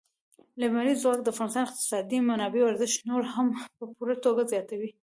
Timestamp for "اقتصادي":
1.67-2.17